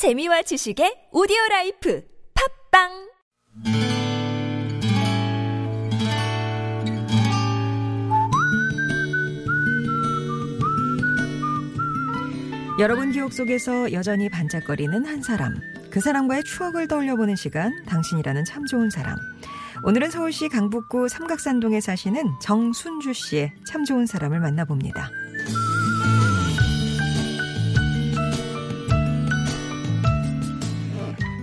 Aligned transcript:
재미와 0.00 0.40
지식의 0.40 1.12
오디오 1.12 1.36
라이프 1.50 2.02
팟빵 2.72 2.88
여러분 12.78 13.12
기억 13.12 13.34
속에서 13.34 13.92
여전히 13.92 14.30
반짝거리는 14.30 15.04
한 15.04 15.20
사람. 15.20 15.60
그 15.90 16.00
사람과의 16.00 16.44
추억을 16.44 16.88
떠올려보는 16.88 17.36
시간, 17.36 17.84
당신이라는 17.84 18.46
참 18.46 18.64
좋은 18.64 18.88
사람. 18.88 19.18
오늘은 19.84 20.10
서울시 20.10 20.48
강북구 20.48 21.10
삼각산동에 21.10 21.82
사시는 21.82 22.24
정순주 22.40 23.12
씨의 23.12 23.52
참 23.66 23.84
좋은 23.84 24.06
사람을 24.06 24.40
만나봅니다. 24.40 25.10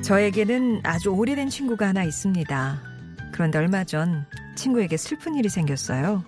저에게는 0.07 0.79
아주 0.83 1.09
오래된 1.09 1.49
친구가 1.49 1.89
하나 1.89 2.01
있습니다. 2.05 2.81
그런데 3.33 3.57
얼마 3.57 3.83
전 3.83 4.25
친구에게 4.55 4.95
슬픈 4.95 5.35
일이 5.35 5.49
생겼어요. 5.49 6.23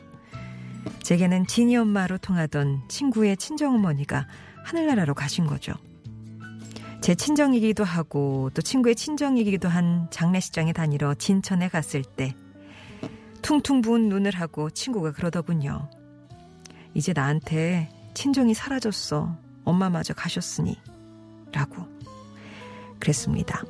제게는 1.02 1.48
진이 1.48 1.77
엄마로 1.77 2.18
통하던 2.18 2.90
친구의 2.90 3.38
친정어머니가 3.38 4.27
하늘나라로 4.66 5.13
가신 5.13 5.48
거죠. 5.48 5.71
제 6.99 7.16
친정이기도 7.16 7.85
하고 7.85 8.52
또 8.54 8.62
친구의 8.62 8.95
친정이기도 8.95 9.70
한 9.70 10.09
장례식장에 10.12 10.73
다니러 10.73 11.13
진천에 11.13 11.70
갔을 11.70 12.04
때 12.04 12.35
퉁퉁 13.41 13.80
부은 13.80 14.09
눈을 14.09 14.35
하고 14.35 14.70
친구가 14.70 15.13
그러더군요. 15.13 15.90
이제 16.96 17.13
나한테 17.13 17.90
친정이 18.13 18.55
사라졌어. 18.55 19.38
엄마마저 19.63 20.13
가셨으니. 20.13 20.77
라고. 21.54 21.88
그랬습니다. 22.99 23.63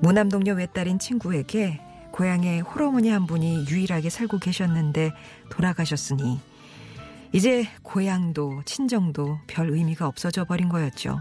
무남동녀 0.00 0.54
외딸인 0.54 0.98
친구에게 0.98 1.80
고향에 2.12 2.60
홀어머니 2.60 3.10
한 3.10 3.26
분이 3.26 3.66
유일하게 3.68 4.10
살고 4.10 4.38
계셨는데 4.38 5.12
돌아가셨으니 5.50 6.40
이제 7.32 7.66
고향도 7.82 8.62
친정도 8.64 9.38
별 9.46 9.70
의미가 9.70 10.06
없어져 10.06 10.44
버린 10.44 10.68
거였죠. 10.68 11.20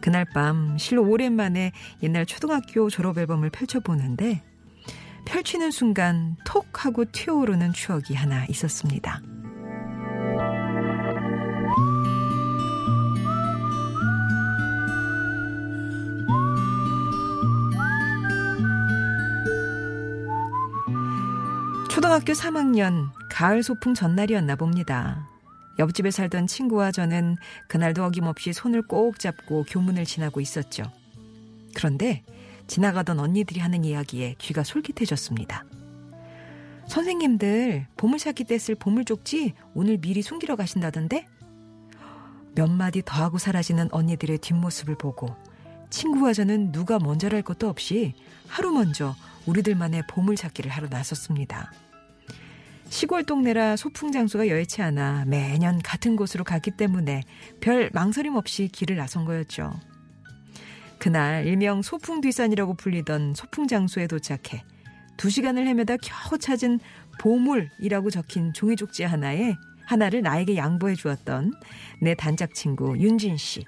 그날 0.00 0.24
밤 0.24 0.78
실로 0.78 1.08
오랜만에 1.08 1.72
옛날 2.02 2.26
초등학교 2.26 2.88
졸업 2.88 3.18
앨범을 3.18 3.50
펼쳐보는데 3.50 4.42
펼치는 5.26 5.70
순간 5.70 6.36
톡 6.44 6.84
하고 6.84 7.04
튀어오르는 7.04 7.72
추억이 7.72 8.14
하나 8.14 8.46
있었습니다. 8.46 9.20
초등학교 21.98 22.32
3학년 22.32 23.10
가을 23.28 23.64
소풍 23.64 23.92
전날이었나 23.92 24.54
봅니다. 24.54 25.28
옆집에 25.80 26.12
살던 26.12 26.46
친구와 26.46 26.92
저는 26.92 27.36
그날도 27.66 28.04
어김없이 28.04 28.52
손을 28.52 28.82
꼭 28.82 29.18
잡고 29.18 29.64
교문을 29.64 30.04
지나고 30.04 30.40
있었죠. 30.40 30.84
그런데 31.74 32.22
지나가던 32.68 33.18
언니들이 33.18 33.58
하는 33.58 33.84
이야기에 33.84 34.36
귀가 34.38 34.62
솔깃해졌습니다. 34.62 35.64
선생님들 36.86 37.88
보물찾기 37.96 38.44
때 38.44 38.58
쓸 38.58 38.76
보물쪽지 38.76 39.54
오늘 39.74 39.98
미리 39.98 40.22
숨기러 40.22 40.54
가신다던데? 40.54 41.26
몇 42.54 42.70
마디 42.70 43.02
더 43.04 43.24
하고 43.24 43.38
사라지는 43.38 43.88
언니들의 43.90 44.38
뒷모습을 44.38 44.94
보고 44.98 45.34
친구와 45.90 46.32
저는 46.32 46.70
누가 46.70 47.00
먼저랄 47.00 47.42
것도 47.42 47.68
없이 47.68 48.14
하루 48.46 48.70
먼저 48.70 49.16
우리들만의 49.46 50.04
보물찾기를 50.08 50.70
하러 50.70 50.86
나섰습니다. 50.86 51.72
시골 52.88 53.24
동네라 53.24 53.76
소풍 53.76 54.12
장소가 54.12 54.48
여의치 54.48 54.82
않아 54.82 55.24
매년 55.26 55.78
같은 55.80 56.16
곳으로 56.16 56.42
갔기 56.42 56.72
때문에 56.72 57.22
별 57.60 57.90
망설임 57.92 58.34
없이 58.34 58.68
길을 58.68 58.96
나선 58.96 59.24
거였죠. 59.24 59.78
그날 60.98 61.46
일명 61.46 61.82
소풍 61.82 62.20
뒷산이라고 62.20 62.74
불리던 62.74 63.34
소풍 63.34 63.68
장소에 63.68 64.06
도착해 64.06 64.64
두 65.16 65.30
시간을 65.30 65.66
헤매다 65.66 65.96
겨우 65.98 66.38
찾은 66.38 66.80
보물이라고 67.20 68.10
적힌 68.10 68.52
종이 68.52 68.74
쪽지 68.74 69.04
하나에 69.04 69.54
하나를 69.84 70.22
나에게 70.22 70.56
양보해 70.56 70.94
주었던 70.94 71.52
내 72.00 72.14
단짝 72.14 72.54
친구 72.54 72.98
윤진 72.98 73.36
씨. 73.36 73.64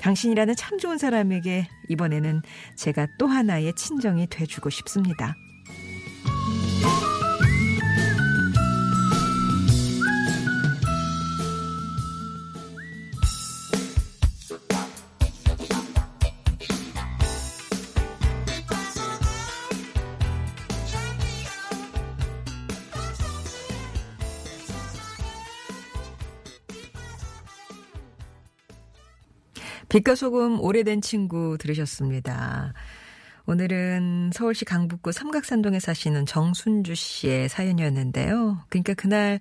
당신이라는 0.00 0.54
참 0.56 0.78
좋은 0.78 0.96
사람에게 0.96 1.68
이번에는 1.88 2.42
제가 2.76 3.08
또 3.18 3.26
하나의 3.26 3.74
친정이 3.74 4.28
돼주고 4.28 4.70
싶습니다. 4.70 5.34
빛과 29.88 30.14
소금 30.14 30.60
오래된 30.60 31.00
친구 31.00 31.56
들으셨습니다. 31.58 32.74
오늘은 33.46 34.30
서울시 34.34 34.66
강북구 34.66 35.12
삼각산동에 35.12 35.80
사시는 35.80 36.26
정순주 36.26 36.94
씨의 36.94 37.48
사연이었는데요. 37.48 38.58
그러니까 38.68 38.92
그날 38.92 39.40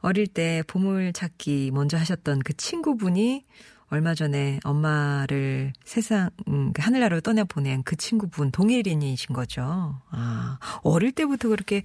어릴 0.00 0.28
때 0.28 0.62
보물 0.68 1.12
찾기 1.12 1.72
먼저 1.72 1.96
하셨던 1.96 2.40
그 2.44 2.52
친구분이 2.56 3.44
얼마 3.88 4.14
전에 4.14 4.60
엄마를 4.62 5.72
세상 5.84 6.30
음, 6.48 6.72
그 6.72 6.80
하늘나라로 6.80 7.20
떠나 7.20 7.44
보낸 7.44 7.82
그 7.82 7.96
친구분 7.96 8.52
동일인이신 8.52 9.34
거죠. 9.34 10.00
아, 10.10 10.58
어릴 10.82 11.10
때부터 11.10 11.48
그렇게 11.48 11.82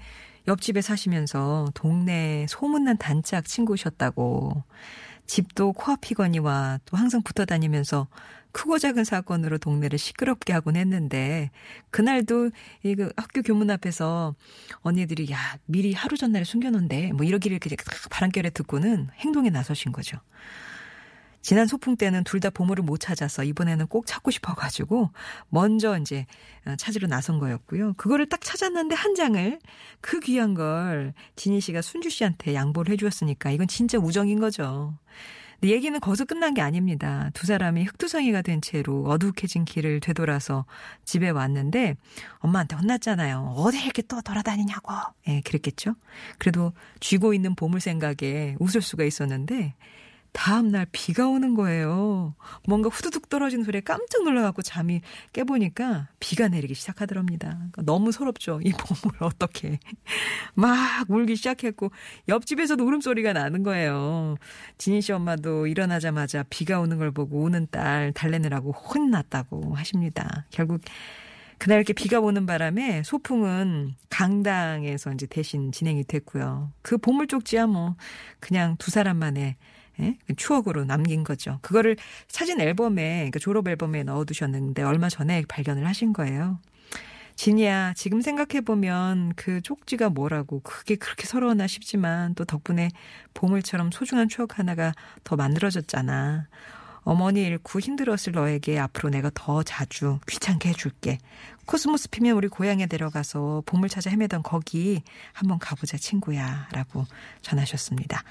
옆집에 0.48 0.82
사시면서 0.82 1.72
동네 1.74 2.46
소문난 2.48 2.98
단짝 2.98 3.46
친구셨다고 3.46 4.64
집도 5.30 5.74
코앞이거니와 5.74 6.80
또 6.86 6.98
항상 6.98 7.22
붙어 7.22 7.46
다니면서 7.46 8.08
크고 8.52 8.80
작은 8.80 9.04
사건으로 9.04 9.60
동네를 9.60 10.00
시끄럽게 10.00 10.54
하곤 10.54 10.76
했는데 10.76 11.52
그날도 11.92 12.50
이 12.84 12.96
그 12.96 13.14
학교 13.16 13.44
교문 13.44 13.70
앞에서 13.70 14.34
언니들이 14.82 15.32
야 15.32 15.38
미리 15.66 15.94
하루 15.94 16.18
전날에 16.18 16.44
숨겨놓은데 16.44 17.14
뭐 17.14 17.26
이러기를 17.26 17.56
이렇게 17.58 17.76
바람결에 18.10 18.50
듣고는 18.50 19.10
행동에 19.20 19.52
나서신 19.52 19.92
거죠. 19.92 20.18
지난 21.42 21.68
소풍 21.68 21.96
때는 21.96 22.24
둘 22.24 22.40
다 22.40 22.50
보물을 22.50 22.84
못 22.84 23.00
찾아서 23.00 23.44
이번에는 23.44 23.88
꼭 23.88 24.06
찾고 24.06 24.32
싶어가지고 24.32 25.10
먼저 25.50 25.98
이제 26.00 26.26
어, 26.66 26.76
찾으러 26.78 27.08
나선 27.08 27.38
거였고요. 27.40 27.94
그거를 27.98 28.30
딱 28.30 28.40
찾았는데 28.42 28.96
한 28.96 29.14
장을 29.16 29.60
그 30.00 30.20
귀한 30.22 30.54
걸 30.54 31.14
진희 31.36 31.60
씨가 31.60 31.82
순주 31.82 32.10
씨한테 32.10 32.54
양보를 32.54 32.94
해주었으니까 32.94 33.52
이건 33.52 33.68
진짜 33.68 33.98
우정인 33.98 34.40
거죠. 34.40 34.98
근데 35.60 35.74
얘기는 35.74 36.00
거기서 36.00 36.24
끝난 36.24 36.54
게 36.54 36.62
아닙니다. 36.62 37.30
두 37.34 37.46
사람이 37.46 37.84
흑두성이가 37.84 38.42
된 38.42 38.62
채로 38.62 39.04
어둑해진 39.08 39.66
길을 39.66 40.00
되돌아서 40.00 40.66
집에 41.04 41.30
왔는데 41.30 41.98
엄마한테 42.38 42.78
혼났잖아요. 42.78 43.56
어디 43.58 43.84
이렇게 43.84 44.02
또 44.04 44.22
돌아다니냐고. 44.22 44.94
예, 45.28 45.32
네, 45.34 45.42
그랬겠죠. 45.42 45.96
그래도 46.38 46.72
쥐고 47.02 47.34
있는 47.34 47.56
보물 47.56 47.82
생각에 47.82 48.56
웃을 48.60 48.82
수가 48.82 49.04
있었는데 49.04 49.76
다음날 50.32 50.86
비가 50.92 51.28
오는 51.28 51.56
거예요. 51.56 52.36
뭔가 52.68 52.90
후두둑 52.90 53.30
떨어진 53.30 53.64
소리에 53.64 53.82
깜짝 53.82 54.24
놀라갖고 54.24 54.62
잠이 54.62 55.02
깨보니까 55.34 56.10
비가 56.20 56.48
내리기 56.48 56.74
시작하더랍니다. 56.76 57.50
그러니까 57.50 57.82
너무 57.84 58.12
서럽죠. 58.12 58.60
이 58.64 58.72
봄을 58.72 59.16
어떻게. 59.24 59.80
막 60.54 61.10
울기 61.10 61.36
시작했고, 61.36 61.92
옆집에서도 62.28 62.84
울음소리가 62.84 63.34
나는 63.34 63.64
거예요. 63.64 64.36
진희 64.78 65.02
씨 65.02 65.12
엄마도 65.12 65.68
일어나자마자 65.68 66.44
비가 66.50 66.80
오는 66.80 66.98
걸 66.98 67.12
보고 67.12 67.42
우는 67.42 67.68
딸 67.72 68.12
달래느라고 68.14 68.72
혼났다고 68.72 69.76
하십니다. 69.76 70.46
결국 70.52 70.82
그날 71.60 71.78
이렇게 71.78 71.92
비가 71.92 72.22
오는 72.22 72.46
바람에 72.46 73.04
소풍은 73.04 73.96
강당에서 74.10 75.12
이제 75.12 75.26
대신 75.26 75.74
진행이 75.74 76.06
됐고요. 76.06 76.72
그 76.82 76.98
보물 76.98 77.28
쪽지야 77.28 77.68
뭐 77.68 77.96
그냥 78.40 78.78
두 78.78 78.90
사람만의 78.92 79.58
예? 80.00 80.18
추억으로 80.38 80.86
남긴 80.86 81.24
거죠. 81.24 81.60
그거를 81.62 81.98
사진 82.28 82.62
앨범에, 82.62 83.16
그러니까 83.16 83.40
졸업 83.40 83.68
앨범에 83.68 84.04
넣어두셨는데 84.04 84.84
얼마 84.84 85.10
전에 85.10 85.44
발견을 85.48 85.88
하신 85.88 86.14
거예요. 86.14 86.60
진이야, 87.36 87.94
지금 87.96 88.20
생각해보면 88.20 89.34
그 89.38 89.62
쪽지가 89.62 90.10
뭐라고 90.10 90.60
그게 90.60 90.96
그렇게 90.96 91.26
서러웠나 91.26 91.68
싶지만 91.68 92.36
또 92.36 92.44
덕분에 92.44 92.90
보물처럼 93.34 93.92
소중한 93.92 94.28
추억 94.28 94.60
하나가 94.60 94.92
더 95.24 95.38
만들어졌잖아. 95.38 96.48
어머니 97.04 97.44
잃고 97.44 97.80
힘들었을 97.80 98.34
너에게 98.34 98.78
앞으로 98.78 99.10
내가 99.10 99.32
더 99.34 99.64
자주 99.64 100.20
귀찮게 100.28 100.70
해줄게. 100.70 101.18
코스모스 101.66 102.10
피면 102.10 102.36
우리 102.36 102.48
고향에 102.50 102.88
내려가서 102.92 103.64
보물 103.66 103.90
찾아 103.90 104.10
헤매던 104.10 104.44
거기 104.44 105.02
한번 105.32 105.60
가보자 105.60 105.98
친구야 105.98 106.68
라고 106.74 107.06
전하셨습니다. 107.42 108.22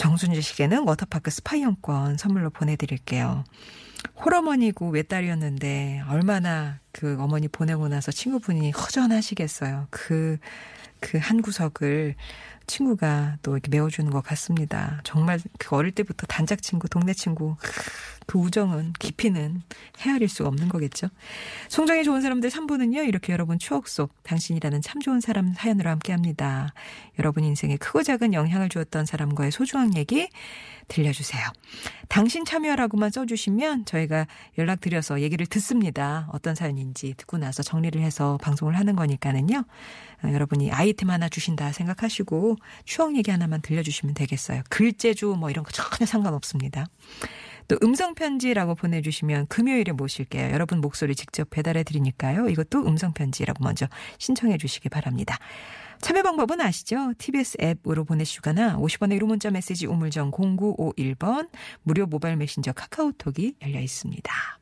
정순주 0.00 0.40
씨께는 0.40 0.88
워터파크 0.88 1.30
스파이용권 1.30 2.16
선물로 2.16 2.48
보내드릴게요. 2.48 3.44
홀어머니고 4.24 4.88
외딸이었는데 4.88 6.04
얼마나 6.08 6.79
그 6.92 7.16
어머니 7.20 7.48
보내고 7.48 7.88
나서 7.88 8.12
친구분이 8.12 8.72
허전하시겠어요. 8.72 9.86
그, 9.90 10.38
그 11.00 11.18
한 11.18 11.42
구석을 11.42 12.14
친구가 12.66 13.38
또 13.42 13.52
이렇게 13.52 13.68
메워주는 13.68 14.10
것 14.12 14.22
같습니다. 14.22 15.00
정말 15.02 15.40
그 15.58 15.74
어릴 15.74 15.90
때부터 15.90 16.26
단짝 16.26 16.62
친구, 16.62 16.88
동네 16.88 17.12
친구, 17.12 17.56
그 18.26 18.38
우정은, 18.38 18.92
깊이는 19.00 19.62
헤아릴 19.98 20.28
수가 20.28 20.48
없는 20.50 20.68
거겠죠. 20.68 21.08
송정이 21.68 22.04
좋은 22.04 22.20
사람들 22.20 22.48
3부는요, 22.48 23.06
이렇게 23.08 23.32
여러분 23.32 23.58
추억 23.58 23.88
속 23.88 24.14
당신이라는 24.22 24.82
참 24.82 25.00
좋은 25.00 25.20
사람 25.20 25.52
사연으로 25.52 25.90
함께 25.90 26.12
합니다. 26.12 26.72
여러분 27.18 27.42
인생에 27.42 27.76
크고 27.76 28.04
작은 28.04 28.34
영향을 28.34 28.68
주었던 28.68 29.04
사람과의 29.04 29.50
소중한 29.50 29.96
얘기 29.96 30.28
들려주세요. 30.86 31.44
당신 32.08 32.44
참여라고만 32.44 33.10
써주시면 33.10 33.84
저희가 33.86 34.26
연락드려서 34.58 35.22
얘기를 35.22 35.46
듣습니다. 35.46 36.28
어떤 36.32 36.54
사연 36.54 36.78
인지 36.80 37.14
듣고 37.16 37.38
나서 37.38 37.62
정리를 37.62 38.00
해서 38.00 38.38
방송을 38.42 38.76
하는 38.78 38.96
거니까는요. 38.96 39.64
어, 40.24 40.28
여러분이 40.32 40.72
아이템 40.72 41.10
하나 41.10 41.28
주신다 41.28 41.72
생각하시고 41.72 42.56
추억 42.84 43.16
얘기 43.16 43.30
하나만 43.30 43.62
들려주시면 43.62 44.14
되겠어요. 44.14 44.62
글재주 44.68 45.36
뭐 45.38 45.50
이런 45.50 45.64
거 45.64 45.70
전혀 45.70 46.06
상관없습니다. 46.06 46.86
또 47.68 47.78
음성편지라고 47.84 48.74
보내주시면 48.74 49.46
금요일에 49.46 49.92
모실게요. 49.92 50.50
여러분 50.50 50.80
목소리 50.80 51.14
직접 51.14 51.48
배달해 51.50 51.84
드리니까요. 51.84 52.48
이것도 52.48 52.84
음성편지라고 52.84 53.62
먼저 53.62 53.86
신청해 54.18 54.58
주시기 54.58 54.88
바랍니다. 54.88 55.38
참여 56.00 56.22
방법은 56.22 56.60
아시죠? 56.60 57.12
TBS 57.18 57.58
앱으로 57.60 58.04
보내시거나 58.04 58.76
50원의 58.78 59.20
1호 59.20 59.26
문자 59.26 59.50
메시지 59.50 59.86
우물정 59.86 60.32
0951번 60.32 61.48
무료 61.82 62.06
모바일 62.06 62.36
메신저 62.36 62.72
카카오톡이 62.72 63.54
열려 63.62 63.80
있습니다. 63.80 64.59